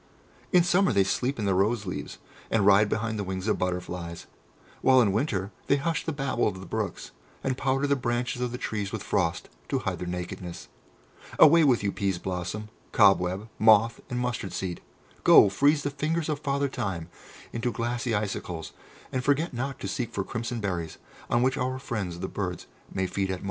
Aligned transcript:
In 0.51 0.63
summer 0.63 0.91
they 0.91 1.03
sleep 1.03 1.37
in 1.37 1.45
the 1.45 1.53
roseleaves, 1.53 2.17
and 2.49 2.65
ride 2.65 2.89
behind 2.89 3.19
the 3.19 3.23
wings 3.23 3.47
of 3.47 3.59
butterflies, 3.59 4.25
while 4.81 4.99
in 4.99 5.11
winter 5.11 5.51
they 5.67 5.75
hush 5.75 6.05
the 6.05 6.11
babble 6.11 6.47
of 6.47 6.59
the 6.59 6.65
brooks, 6.65 7.11
and 7.43 7.55
powder 7.55 7.85
the 7.85 7.95
branches 7.95 8.41
of 8.41 8.51
the 8.51 8.57
trees 8.57 8.91
with 8.91 9.03
frost 9.03 9.47
to 9.69 9.77
hide 9.77 9.99
their 9.99 10.07
nakedness. 10.07 10.69
Away 11.37 11.63
with 11.63 11.83
you, 11.83 11.91
Peas 11.91 12.17
blossom, 12.17 12.69
Cobweb, 12.91 13.47
Moth, 13.59 14.01
and 14.09 14.17
Mustard 14.19 14.53
seed! 14.53 14.81
Go, 15.23 15.49
freeze 15.49 15.83
the 15.83 15.91
fingers 15.91 16.29
of 16.29 16.39
Father 16.39 16.67
Time 16.67 17.07
into 17.53 17.71
glassy 17.71 18.15
icicles, 18.15 18.73
and 19.11 19.23
forget 19.23 19.53
not 19.53 19.79
to 19.81 19.87
seek 19.87 20.11
for 20.13 20.23
crimson 20.23 20.59
berries 20.59 20.97
on 21.29 21.43
which 21.43 21.57
our 21.59 21.77
friends 21.77 22.19
the 22.21 22.27
birds 22.27 22.65
may 22.91 23.05
feed 23.05 23.25
at 23.29 23.33
morn!" 23.33 23.39